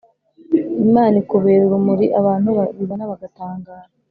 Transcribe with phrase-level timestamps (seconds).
[0.87, 3.87] Imana ikubera urumuri abantu babibona bagatangara